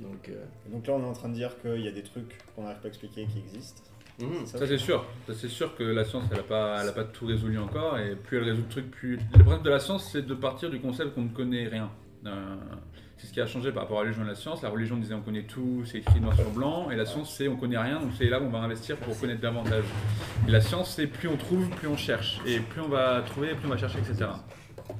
Donc 0.00 0.28
euh, 0.28 0.44
Donc 0.70 0.86
là, 0.86 0.94
on 0.94 1.02
est 1.02 1.06
en 1.08 1.12
train 1.12 1.28
de 1.28 1.34
dire 1.34 1.50
qu'il 1.60 1.80
y 1.80 1.88
a 1.88 1.92
des 1.92 2.02
trucs 2.02 2.36
qu'on 2.54 2.62
n'arrive 2.62 2.78
pas 2.78 2.86
à 2.86 2.88
expliquer 2.88 3.26
qui 3.26 3.38
existent. 3.38 3.82
mhm. 4.20 4.46
Ça, 4.46 4.58
Ça 4.58 4.66
c'est 4.66 4.78
sûr. 4.78 5.04
Ça 5.26 5.34
c'est 5.34 5.48
sûr 5.48 5.74
que 5.74 5.82
la 5.82 6.04
science 6.04 6.24
elle 6.30 6.40
a 6.40 6.42
pas, 6.42 6.82
elle 6.82 6.88
a 6.88 6.92
pas 6.92 7.04
tout 7.04 7.26
résolu 7.26 7.58
encore 7.58 7.98
et 7.98 8.14
plus 8.14 8.38
elle 8.38 8.44
résout 8.44 8.62
le 8.62 8.68
truc, 8.68 8.90
plus 8.90 9.16
le 9.16 9.40
problème 9.42 9.62
de 9.62 9.70
la 9.70 9.80
science 9.80 10.10
c'est 10.12 10.22
de 10.22 10.34
partir 10.34 10.70
du 10.70 10.80
concept 10.80 11.14
qu'on 11.14 11.22
ne 11.22 11.28
connaît 11.30 11.68
rien. 11.68 11.90
Euh, 12.26 12.56
c'est 13.18 13.28
ce 13.28 13.32
qui 13.32 13.40
a 13.40 13.46
changé 13.46 13.72
par 13.72 13.84
rapport 13.84 14.00
à 14.00 14.02
la 14.02 14.08
religion 14.10 14.24
et 14.24 14.28
la 14.28 14.34
science. 14.34 14.60
La 14.62 14.68
religion 14.68 14.96
disait 14.98 15.14
on 15.14 15.22
connaît 15.22 15.44
tout, 15.44 15.84
c'est 15.86 15.98
écrit 15.98 16.20
noir 16.20 16.34
sur 16.34 16.50
blanc 16.50 16.90
et 16.90 16.96
la 16.96 17.06
science 17.06 17.34
c'est 17.34 17.48
on 17.48 17.56
connaît 17.56 17.78
rien 17.78 17.98
donc 18.00 18.10
c'est 18.18 18.28
là 18.28 18.40
où 18.40 18.44
on 18.44 18.50
va 18.50 18.58
investir 18.58 18.98
pour 18.98 19.18
connaître 19.18 19.40
davantage. 19.40 19.84
Et 20.46 20.50
la 20.50 20.60
science 20.60 20.90
c'est 20.94 21.06
plus 21.06 21.28
on 21.28 21.36
trouve, 21.38 21.70
plus 21.70 21.88
on 21.88 21.96
cherche 21.96 22.38
et 22.46 22.60
plus 22.60 22.82
on 22.82 22.88
va 22.88 23.22
trouver, 23.22 23.54
plus 23.54 23.66
on 23.66 23.70
va 23.70 23.78
chercher, 23.78 23.98
etc. 24.00 24.26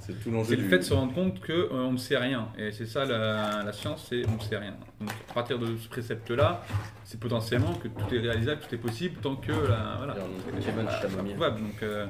C'est 0.01 0.21
tout 0.23 0.31
l'enjeu 0.31 0.51
C'est 0.51 0.57
le 0.57 0.63
du- 0.63 0.69
fait 0.69 0.79
de 0.79 0.83
se 0.85 0.95
rendre 0.95 1.13
compte 1.15 1.41
qu'on 1.45 1.93
ne 1.93 1.97
sait 1.97 2.17
rien. 2.17 2.49
Et 2.59 2.73
c'est 2.73 2.87
ça 2.87 3.05
la, 3.05 3.63
la 3.65 3.73
science, 3.73 4.07
c'est 4.09 4.27
on 4.29 4.37
ne 4.37 4.41
sait 4.41 4.57
rien. 4.59 4.75
Donc 5.01 5.11
à 5.31 5.33
partir 5.35 5.59
de 5.59 5.77
ce 5.77 5.89
précepte-là, 5.89 6.63
c'est 7.05 7.19
potentiellement 7.21 7.73
que 7.75 7.89
tout 7.89 8.15
est 8.15 8.19
réalisable, 8.21 8.61
tout 8.69 8.75
est 8.75 8.79
possible 8.79 9.21
tant 9.21 9.37
que 9.37 9.53
la, 9.53 9.95
voilà, 9.99 10.15
c'est-. 10.15 11.57
Donc 11.59 11.83
euh, 11.83 12.07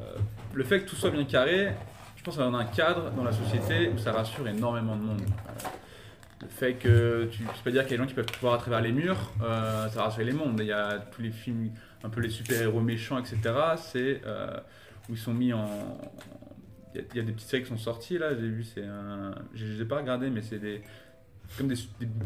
euh, 0.00 0.18
le 0.54 0.64
fait 0.64 0.80
que 0.80 0.88
tout 0.88 0.96
soit 0.96 1.10
bien 1.10 1.24
carré, 1.24 1.70
je 2.16 2.22
pense 2.22 2.34
que 2.36 2.40
ça 2.40 2.44
donne 2.50 2.54
un 2.60 2.64
cadre 2.64 3.10
dans 3.12 3.24
la 3.24 3.32
société 3.32 3.88
où 3.94 3.98
ça 3.98 4.12
rassure 4.12 4.46
énormément 4.46 4.96
de 4.96 5.02
monde. 5.02 5.20
Euh, 5.22 5.68
le 6.42 6.48
fait 6.48 6.74
que 6.74 7.28
tu 7.30 7.42
peux 7.44 7.50
pas 7.64 7.70
dire 7.70 7.82
qu'il 7.86 7.92
y 7.92 7.94
a 7.94 7.98
des 7.98 8.02
gens 8.02 8.06
qui 8.08 8.14
peuvent 8.14 8.26
voir 8.40 8.54
à 8.54 8.58
travers 8.58 8.80
les 8.80 8.90
murs, 8.92 9.30
euh, 9.42 9.88
ça 9.88 10.02
rassure 10.04 10.24
les 10.24 10.32
mondes. 10.32 10.58
Il 10.60 10.66
y 10.66 10.72
a 10.72 10.98
tous 10.98 11.22
les 11.22 11.30
films, 11.30 11.70
un 12.02 12.08
peu 12.08 12.20
les 12.20 12.30
super-héros 12.30 12.80
méchants, 12.80 13.18
etc. 13.18 13.38
C'est 13.76 14.20
euh, 14.26 14.48
où 15.08 15.12
ils 15.12 15.18
sont 15.18 15.34
mis 15.34 15.52
en. 15.52 15.68
Il 16.94 17.16
y, 17.16 17.20
a, 17.20 17.22
des 17.22 17.32
petites 17.32 17.48
séries 17.48 17.62
qui 17.62 17.68
sont 17.68 17.78
sorties 17.78 18.18
là, 18.18 18.34
j'ai 18.34 18.48
vu, 18.48 18.64
c'est 18.64 18.84
un. 18.84 19.34
Je 19.54 19.64
les 19.64 19.82
ai 19.82 19.84
pas 19.84 19.98
regardé, 19.98 20.30
mais 20.30 20.42
c'est 20.42 20.58
des. 20.58 20.82
Comme 21.56 21.68
des, 21.68 21.76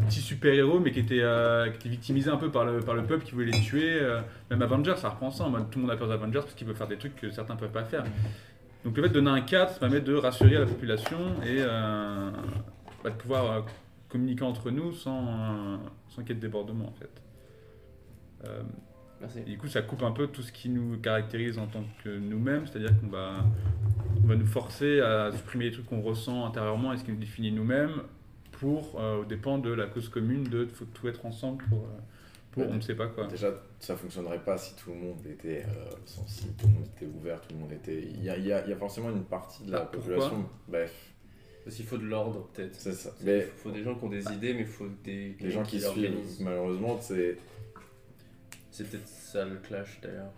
petits 0.07 0.21
super-héros, 0.21 0.79
mais 0.79 0.93
qui 0.93 1.01
étaient, 1.01 1.23
euh, 1.23 1.69
qui 1.71 1.77
étaient 1.79 1.89
victimisés 1.89 2.31
un 2.31 2.37
peu 2.37 2.51
par 2.51 2.65
le, 2.65 2.81
par 2.81 2.95
le 2.95 3.03
peuple 3.05 3.25
qui 3.25 3.33
voulait 3.33 3.51
les 3.51 3.61
tuer. 3.61 3.99
euh, 4.01 4.21
même 4.51 4.63
Avengers, 4.63 4.97
ça 4.97 5.09
reprend 5.09 5.31
ça. 5.31 5.45
tout 5.45 5.79
le 5.79 5.83
monde 5.83 5.91
a 5.91 5.97
peur 5.97 6.09
d'Avengers 6.09 6.41
parce 6.41 6.55
qu'ils 6.55 6.67
veulent 6.67 6.77
faire 6.77 6.87
des 6.87 6.99
trucs 6.99 7.17
que 7.17 7.31
certains 7.31 7.57
peuvent 7.57 7.73
pas 7.73 7.85
faire. 7.85 8.05
Donc 8.85 8.97
le 8.97 9.03
fait 9.03 9.09
de 9.09 9.15
donner 9.15 9.31
un 9.31 9.41
cadre, 9.41 9.71
ça 9.71 9.81
permet 9.81 10.01
de 10.01 10.15
rassurer 10.15 10.59
la 10.59 10.67
population 10.67 11.19
et 11.43 11.57
euh, 11.59 12.31
bah, 13.03 13.11
de 13.11 13.17
pouvoir 13.17 13.67
communiquer 14.09 14.45
entre 14.45 14.71
nous 14.71 14.93
sans, 14.93 15.81
sans 16.09 16.23
qu'il 16.23 16.29
y 16.29 16.33
ait 16.33 16.35
de 16.37 16.41
débordement 16.41 16.87
en 16.87 16.93
fait. 16.93 17.11
Merci. 19.21 19.39
et 19.41 19.43
du 19.43 19.59
coup, 19.59 19.69
ça 19.69 19.83
coupe 19.83 20.03
un 20.03 20.13
peu 20.13 20.27
tout 20.27 20.43
ce 20.43 20.53
qui 20.53 20.69
nous 20.69 20.99
caractérise 20.99 21.59
en 21.59 21.67
tant 21.67 21.85
que 22.05 22.09
nous-mêmes, 22.11 22.67
c'est-à-dire 22.67 22.99
qu'on 23.01 23.07
va, 23.09 23.45
on 24.23 24.27
va 24.27 24.37
nous 24.37 24.47
forcer 24.47 25.01
à 25.01 25.33
supprimer 25.33 25.67
les 25.67 25.71
trucs 25.73 25.87
qu'on 25.87 26.03
ressent 26.03 26.45
intérieurement 26.47 26.93
et 26.93 26.99
ce 26.99 27.05
qui 27.05 27.13
nous 27.13 27.19
définit 27.19 27.51
nous-mêmes 27.53 28.03
pour, 28.53 29.01
euh, 29.01 29.21
aux 29.21 29.25
dépens 29.25 29.59
de 29.59 29.73
la 29.73 29.87
cause 29.87 30.09
commune, 30.09 30.45
de 30.45 30.67
faut 30.67 30.85
tout 30.87 31.09
être 31.09 31.25
ensemble 31.27 31.65
pour, 31.69 31.79
euh, 31.85 31.89
pour 32.53 32.63
Ouais. 32.63 32.69
on 32.73 32.77
ne 32.77 32.81
sait 32.81 32.95
pas 32.95 33.07
quoi. 33.07 33.27
Déjà, 33.27 33.53
ça 33.81 33.97
fonctionnerait 33.97 34.43
pas 34.43 34.57
si 34.59 34.75
tout 34.77 34.91
le 34.91 34.97
monde 34.97 35.19
était 35.27 35.65
euh, 35.69 35.91
sensible, 36.07 36.53
tout 36.59 36.67
le 36.67 36.73
monde 36.75 36.87
était 36.97 37.07
ouvert, 37.07 37.41
tout 37.43 37.55
le 37.55 37.61
monde 37.61 37.73
était. 37.73 38.01
Il 38.03 38.23
y 38.23 38.31
a, 38.31 38.37
il 38.39 38.47
y 38.47 38.53
a- 38.53 38.65
il 38.65 38.71
y 38.71 38.73
a 38.73 38.77
forcément 38.77 39.11
une 39.11 39.25
partie 39.25 39.65
de 39.65 39.73
la 39.73 39.81
Ah, 39.83 39.87
population. 39.87 40.47
Bref, 40.69 41.13
Parce 41.65 41.77
qu'il 41.77 41.85
faut 41.85 41.99
de 41.99 42.05
l'ordre 42.07 42.49
peut-être. 42.55 42.75
c'est 42.77 42.93
ça. 42.93 43.11
Il 43.21 43.27
Mais 43.27 43.41
faut 43.43 43.71
des 43.73 43.83
gens 43.83 43.95
qui 43.97 44.05
ont 44.05 44.09
des 44.09 44.25
idées, 44.33 44.55
mais 44.55 44.61
il 44.61 44.67
faut 44.67 44.87
des 45.05 45.37
les 45.41 45.51
gens 45.51 45.63
qui 45.65 45.81
suivent, 45.81 45.85
l'organisent. 45.97 46.41
malheureusement, 46.41 46.99
c'est. 47.01 47.37
C'est 48.77 48.91
peut-être 48.91 49.09
ça 49.09 49.45
le 49.45 49.57
clash 49.57 50.01
d'ailleurs. 50.03 50.33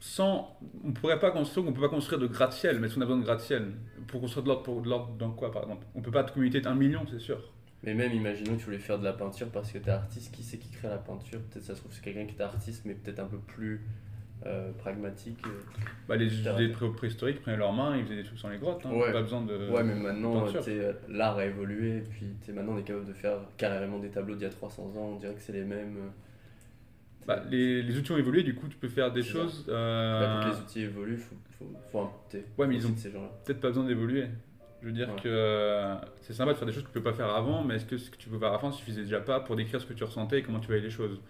sans, 0.00 0.56
on 0.84 0.92
pourrait 0.92 1.18
pas 1.18 1.30
construire, 1.30 1.66
on 1.66 1.72
peut 1.72 1.80
pas 1.80 1.88
construire 1.88 2.20
de 2.20 2.26
gratte-ciel, 2.26 2.78
mais 2.80 2.88
si 2.88 2.98
on 2.98 3.00
a 3.00 3.04
besoin 3.06 3.18
de 3.20 3.24
gratte-ciel, 3.24 3.72
pour 4.06 4.20
construire 4.20 4.42
de 4.44 4.48
l'ordre, 4.48 4.62
pour 4.64 4.82
de 4.82 4.88
l'ordre 4.88 5.14
dans 5.18 5.30
quoi 5.30 5.50
par 5.52 5.62
exemple? 5.62 5.86
On 5.94 6.00
peut 6.02 6.10
pas 6.10 6.24
te 6.24 6.32
communiquer 6.32 6.66
un 6.66 6.74
million, 6.74 7.04
c'est 7.10 7.18
sûr. 7.20 7.38
Mais 7.82 7.94
même, 7.94 8.12
imaginons 8.12 8.52
que 8.54 8.58
tu 8.58 8.64
voulais 8.66 8.78
faire 8.78 8.98
de 8.98 9.04
la 9.04 9.14
peinture 9.14 9.48
parce 9.48 9.72
que 9.72 9.78
t'es 9.78 9.90
artiste, 9.90 10.34
qui 10.34 10.42
c'est 10.42 10.58
qui 10.58 10.68
crée 10.70 10.88
la 10.88 10.98
peinture? 10.98 11.40
Peut-être 11.50 11.64
ça 11.64 11.74
se 11.74 11.80
trouve 11.80 11.92
c'est 11.94 12.02
quelqu'un 12.02 12.26
qui 12.26 12.36
est 12.36 12.42
artiste, 12.42 12.82
mais 12.84 12.92
peut-être 12.94 13.20
un 13.20 13.26
peu 13.26 13.38
plus 13.38 13.80
euh, 14.44 14.70
pragmatique. 14.72 15.38
euh. 15.46 15.60
Bah, 16.08 16.16
les, 16.16 16.28
pré- 16.68 16.90
préhistoriques 16.92 17.40
prenaient 17.40 17.56
leurs 17.56 17.72
mains, 17.72 17.96
ils 17.96 18.04
faisaient 18.04 18.16
des 18.16 18.24
trucs 18.24 18.38
sans 18.38 18.50
les 18.50 18.58
grottes, 18.58 18.84
hein. 18.84 18.92
Ouais. 18.92 19.12
pas 19.12 19.22
besoin 19.22 19.42
de. 19.42 19.70
ouais, 19.70 19.82
mais 19.82 19.94
maintenant, 19.94 20.44
peinture. 20.44 20.60
euh, 20.60 20.62
t'sais, 20.62 20.78
euh, 20.80 20.92
l'art 21.08 21.38
a 21.38 21.46
évolué, 21.46 21.98
et 21.98 22.00
puis 22.00 22.26
t'sais, 22.42 22.52
maintenant 22.52 22.72
on 22.74 22.78
est 22.78 22.82
capable 22.82 23.06
de 23.06 23.12
faire 23.14 23.38
carrément 23.56 23.98
des 23.98 24.08
tableaux 24.10 24.34
d'il 24.34 24.42
y 24.44 24.46
a 24.46 24.50
300 24.50 24.82
ans, 24.96 25.12
on 25.14 25.16
dirait 25.16 25.34
que 25.34 25.40
c'est 25.42 25.52
les 25.52 25.64
mêmes. 25.64 25.96
euh. 25.98 26.08
Bah, 27.30 27.42
les, 27.48 27.82
les 27.82 27.96
outils 27.98 28.10
ont 28.10 28.16
évolué, 28.18 28.42
du 28.42 28.54
coup 28.56 28.66
tu 28.68 28.76
peux 28.76 28.88
faire 28.88 29.12
des 29.12 29.22
choses. 29.22 29.64
Bah, 29.66 29.72
euh, 29.74 30.40
pour 30.40 30.50
que 30.50 30.54
les 30.56 30.60
outils 30.62 30.80
évoluent, 30.82 31.16
faut, 31.16 31.36
faut, 31.58 31.72
faut 31.92 32.10
Ouais, 32.58 32.66
mais 32.66 32.74
ils 32.76 32.86
ont- 32.86 32.92
peut-être 33.44 33.60
pas 33.60 33.68
besoin 33.68 33.84
d'évoluer. 33.84 34.24
Je 34.82 34.86
veux 34.86 34.92
dire 34.92 35.08
Ouais. 35.10 35.20
que 35.22 35.28
euh, 35.28 35.94
c'est 36.22 36.32
sympa 36.32 36.52
de 36.52 36.58
faire 36.58 36.66
des 36.66 36.72
choses 36.72 36.82
que 36.82 36.88
tu 36.88 36.94
peux 36.94 37.02
pas 37.02 37.12
faire 37.12 37.28
avant, 37.28 37.62
mais 37.62 37.76
est-ce 37.76 37.84
que 37.84 37.98
ce 37.98 38.10
que 38.10 38.16
tu 38.16 38.28
peux 38.30 38.38
faire 38.38 38.52
avant 38.52 38.72
suffisait 38.72 39.02
déjà 39.02 39.20
pas 39.20 39.38
pour 39.40 39.54
décrire 39.54 39.80
ce 39.80 39.86
que 39.86 39.92
tu 39.92 40.02
ressentais 40.04 40.38
et 40.38 40.42
comment 40.42 40.58
tu 40.58 40.66
voyais 40.68 40.82
les 40.82 40.90
choses? 40.90 41.20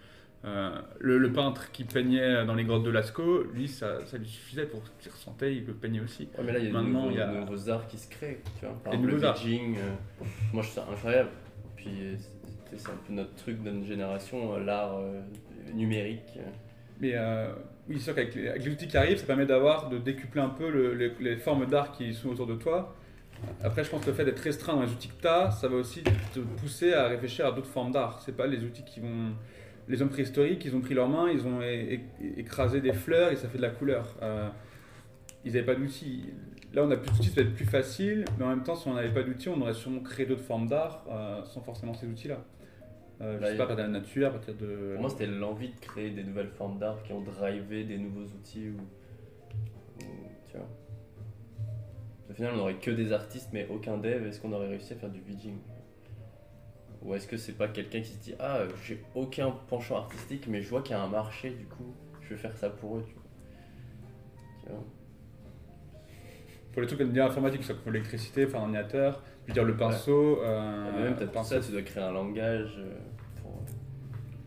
Euh, 0.47 0.71
le, 1.01 1.19
le 1.19 1.33
peintre 1.33 1.71
qui 1.71 1.85
peignait 1.85 2.47
dans 2.47 2.55
les 2.55 2.65
grottes 2.65 2.85
de 2.85 2.91
Lascaux, 2.91 3.43
lui, 3.53 3.69
ça, 3.69 4.07
ça 4.07 4.17
lui 4.17 4.27
suffisait 4.27 4.65
pour 4.65 4.81
ce 4.87 4.91
qu'il 5.03 5.13
ressentait, 5.13 5.55
il 5.55 5.65
peut 5.65 5.75
peigner 5.75 6.01
aussi. 6.01 6.29
Ouais, 6.39 6.45
mais 6.45 6.53
là, 6.53 6.59
il 6.61 6.65
y 6.65 6.69
a 6.69 6.71
de 6.71 6.75
Maintenant, 6.77 7.03
nouveaux, 7.03 7.11
il 7.11 7.17
y 7.19 7.21
a- 7.21 7.27
de 7.27 7.39
nouveaux 7.41 7.69
arts 7.69 7.87
qui 7.89 7.99
se 7.99 8.09
créent, 8.09 8.41
tu 8.59 8.65
vois. 8.65 8.75
Par 8.83 8.95
exemple, 8.95 9.09
le 9.09 9.15
nouveaux 9.17 9.27
arts. 9.27 9.35
Beijing, 9.35 9.77
euh, 9.77 10.25
moi 10.55 10.63
je 10.63 10.71
trouve 10.71 10.85
ça 10.87 10.91
incroyable. 10.91 11.29
Puis 11.77 11.91
c'est 12.77 12.89
un 12.89 12.95
peu 13.07 13.13
notre 13.13 13.35
truc 13.35 13.63
de 13.63 13.71
notre 13.71 13.87
génération, 13.87 14.57
l'art 14.59 14.97
numérique. 15.75 16.39
Mais 17.01 17.13
euh, 17.15 17.53
oui, 17.89 17.97
c'est 17.99 18.05
sûr 18.05 18.15
qu'avec 18.15 18.35
les, 18.35 18.69
outils 18.69 18.87
qui 18.87 18.97
arrivent, 18.97 19.19
ça 19.19 19.27
permet 19.27 19.47
d'avoir, 19.47 19.89
de 19.89 19.99
décupler 19.99 20.41
un 20.41 20.51
peu 20.51 20.71
le- 20.71 21.15
les, 21.19 21.37
formes 21.37 21.67
d'art 21.67 21.93
qui 21.93 22.13
sont 22.15 22.29
autour 22.29 22.47
de 22.47 22.55
toi. 22.55 22.95
Après, 23.63 23.83
je 23.83 23.91
pense 23.91 24.03
que 24.05 24.11
le 24.11 24.17
fait 24.17 24.25
d'être 24.27 24.41
restreint 24.41 24.75
dans 24.75 24.83
les 24.83 24.93
outils 24.93 25.09
que 25.09 25.21
tu 25.23 25.27
as, 25.27 25.51
ça 25.51 25.67
va 25.69 25.77
aussi 25.77 26.03
te 26.03 26.41
pousser 26.61 26.93
à 26.93 27.09
réfléchir 27.09 27.47
à 27.47 27.53
d'autres 27.53 27.71
formes 27.71 27.91
d'art. 27.91 28.21
C'est 28.25 28.37
pas 28.37 28.47
les 28.47 28.63
outils 28.63 28.85
qui 28.85 29.01
vont. 29.01 29.33
Les 29.89 30.03
hommes 30.03 30.11
préhistoriques, 30.11 30.65
ils 30.67 30.77
ont 30.77 30.81
pris 30.81 30.95
leurs 30.95 31.09
mains, 31.09 31.31
ils 31.31 31.47
ont 31.47 31.61
écrasé 32.37 32.81
des 32.81 32.93
fleurs 32.93 33.33
et 33.33 33.37
ça 33.37 33.49
fait 33.49 33.57
de 33.57 33.63
la 33.63 33.71
couleur. 33.71 34.15
Euh, 34.23 34.49
ils 35.45 35.53
n'avaient 35.53 35.65
pas 35.65 35.75
d'outils. 35.75 36.35
Là, 36.75 36.85
on 36.85 36.91
a 36.91 36.97
plus 36.97 37.11
d'outils, 37.11 37.31
ça 37.31 37.43
va 37.43 37.49
être 37.49 37.55
plus 37.55 37.65
facile, 37.65 38.25
mais 38.39 38.45
en 38.45 38.49
même 38.51 38.63
temps, 38.63 38.77
si 38.77 38.87
on 38.87 38.95
n'avait 38.95 39.13
pas 39.13 39.23
d'outils, 39.23 39.49
on 39.49 39.61
aurait 39.61 39.75
sûrement 39.75 40.01
créé 40.01 40.27
d'autres 40.27 40.45
formes 40.45 40.69
d'art 40.69 41.05
euh, 41.11 41.43
sans 41.45 41.63
forcément 41.63 41.95
ces 41.95 42.07
outils-là. 42.07 42.45
Euh, 43.21 43.37
je 43.37 43.43
Là, 43.43 43.51
sais 43.51 43.57
pas, 43.57 43.75
la 43.75 43.89
nature, 43.89 44.29
à 44.29 44.31
partir 44.31 44.55
de. 44.55 44.93
Pour 44.95 45.03
moi, 45.03 45.11
c'était 45.11 45.27
l'envie 45.27 45.69
de 45.69 45.79
créer 45.81 46.11
des 46.11 46.25
nouvelles 46.25 46.49
formes 46.51 46.79
d'art 46.79 47.03
qui 47.03 47.13
ont 47.13 47.21
drivé 47.21 47.85
des 47.85 47.99
nouveaux 47.99 48.25
outils 48.25 48.69
ou. 48.71 48.81
ou- 50.03 50.31
tu 50.49 50.57
vois. 50.57 50.67
Au 52.31 52.33
final, 52.33 52.53
on 52.55 52.57
n'aurait 52.59 52.77
que 52.79 52.91
des 52.91 53.13
artistes 53.13 53.51
mais 53.53 53.67
aucun 53.69 53.99
dev. 53.99 54.27
Est-ce 54.27 54.41
qu'on 54.41 54.53
aurait 54.53 54.69
réussi 54.69 54.93
à 54.95 54.97
faire 54.97 55.11
du 55.11 55.21
vidging 55.21 55.59
Ou 57.03 57.15
est-ce 57.15 57.27
que 57.27 57.37
c'est 57.37 57.53
pas 57.59 57.69
quelqu'un 57.69 58.01
qui 58.01 58.13
se 58.13 58.19
dit 58.23 58.35
Ah, 58.39 58.61
j'ai 58.85 59.03
aucun 59.15 59.51
penchant 59.51 59.97
artistique, 59.97 60.47
mais 60.49 60.63
je 60.63 60.69
vois 60.71 60.81
qu'il 60.83 60.93
y 60.93 60.99
a 60.99 61.03
un 61.03 61.09
marché, 61.09 61.51
du 61.51 61.67
coup, 61.67 61.95
je 62.23 62.31
vais 62.31 62.37
faire 62.41 62.57
ça 62.57 62.71
pour 62.71 62.97
eux, 62.99 63.05
tu 63.07 63.15
vois. 63.15 63.23
Pour 66.81 66.83
les 66.83 66.87
trucs 66.87 66.99
comme 67.01 67.13
dire 67.13 67.27
informatique, 67.27 67.63
ça 67.63 67.75
pour 67.75 67.93
l'électricité, 67.93 68.47
enfin 68.47 68.59
l'ordinateur, 68.59 69.23
je 69.45 69.49
veux 69.49 69.53
dire 69.55 69.65
le 69.65 69.77
pinceau. 69.77 70.41
euh, 70.43 70.91
Mais 70.97 71.03
même 71.05 71.15
peut-être 71.15 71.31
pour 71.33 71.43
pinceau, 71.43 71.61
ça, 71.61 71.67
tu 71.67 71.73
dois 71.73 71.83
créer 71.83 72.03
un 72.03 72.13
langage 72.13 72.75
euh, 72.79 72.95
pour 73.43 73.61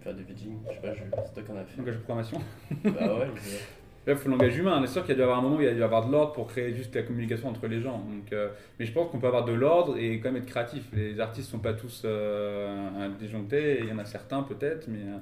faire 0.01 0.15
du 0.15 0.23
vidging. 0.23 0.57
Je 0.67 0.73
sais 0.73 0.79
pas, 0.81 0.93
je... 0.95 1.01
c'est 1.25 1.33
toi 1.35 1.43
qui 1.43 1.51
en 1.51 1.57
as 1.57 1.63
fait. 1.65 1.77
langage 1.77 1.93
de 1.95 1.99
programmation. 1.99 2.41
bah 2.83 2.89
ouais, 3.19 3.27
je- 3.35 3.49
Là, 4.07 4.13
il 4.13 4.15
faut 4.17 4.25
le 4.29 4.31
langage 4.31 4.57
humain. 4.57 4.81
C'est 4.85 4.91
sûr 4.93 5.01
qu'il 5.03 5.11
y 5.11 5.13
a 5.13 5.15
dû 5.15 5.21
y 5.21 5.23
avoir 5.23 5.37
un 5.37 5.41
moment 5.43 5.55
où 5.57 5.61
il 5.61 5.65
y 5.65 5.69
a 5.69 5.73
dû 5.73 5.79
y 5.79 5.83
avoir 5.83 6.05
de 6.05 6.11
l'ordre 6.11 6.33
pour 6.33 6.47
créer 6.47 6.73
juste 6.73 6.93
la 6.95 7.03
communication 7.03 7.47
entre 7.49 7.67
les 7.67 7.79
gens. 7.79 7.99
Donc, 7.99 8.33
euh, 8.33 8.49
mais 8.79 8.85
je 8.85 8.91
pense 8.91 9.09
qu'on 9.11 9.19
peut 9.19 9.27
avoir 9.27 9.45
de 9.45 9.53
l'ordre 9.53 9.95
et 9.97 10.19
quand 10.19 10.29
même 10.31 10.41
être 10.41 10.49
créatif. 10.49 10.89
Les 10.91 11.19
artistes 11.21 11.49
sont 11.49 11.59
pas 11.59 11.73
tous 11.73 12.01
euh, 12.03 13.09
disjonctés. 13.19 13.79
Il 13.81 13.87
y 13.87 13.91
en 13.93 13.99
a 13.99 14.05
certains 14.05 14.43
peut-être, 14.43 14.87
mais 14.89 14.97
euh, 15.03 15.17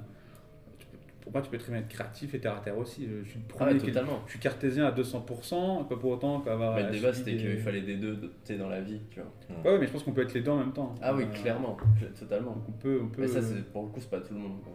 pour 1.22 1.32
moi, 1.32 1.40
tu 1.40 1.50
peux 1.50 1.56
très 1.58 1.72
bien 1.72 1.80
être 1.80 1.88
créatif 1.88 2.34
et 2.34 2.40
terre 2.40 2.56
à 2.56 2.60
terre 2.60 2.76
aussi. 2.76 3.08
Je 3.24 3.28
suis 3.30 3.38
le 3.38 3.44
Ah 3.48 3.52
premier 3.56 3.72
ouais, 3.72 3.78
qui- 3.78 3.86
totalement. 3.86 4.20
je 4.26 4.30
suis 4.32 4.38
cartésien 4.40 4.84
à 4.86 4.90
200%, 4.90 5.84
pas 5.84 5.96
pour 5.96 6.10
autant 6.10 6.40
qu'avoir. 6.40 6.74
Mais 6.76 6.82
le 6.84 6.90
débat, 6.90 7.12
c'était 7.12 7.36
qu'il 7.36 7.58
fallait 7.58 7.82
des 7.82 7.96
deux 7.96 8.18
dans 8.58 8.68
la 8.68 8.80
vie, 8.80 9.00
tu 9.10 9.20
vois. 9.20 9.30
Ouais, 9.64 9.70
ouais, 9.72 9.78
mais 9.78 9.86
je 9.86 9.92
pense 9.92 10.02
qu'on 10.02 10.12
peut 10.12 10.22
être 10.22 10.34
les 10.34 10.40
deux 10.42 10.50
en 10.50 10.58
même 10.58 10.72
temps. 10.72 10.94
Ah 11.00 11.14
oui, 11.14 11.24
Euh, 11.24 11.26
clairement, 11.42 11.76
cl- 12.00 12.12
totalement. 12.18 12.50
donc 12.52 12.64
on 12.68 12.72
peut, 12.72 13.00
on 13.02 13.08
peut. 13.08 13.22
Mais 13.22 13.28
ça, 13.28 13.40
c'est- 13.40 13.70
pour 13.72 13.82
le 13.84 13.88
coup, 13.88 14.00
c'est 14.00 14.10
pas 14.10 14.20
tout 14.20 14.34
le 14.34 14.40
monde. 14.40 14.60
quoi. 14.62 14.72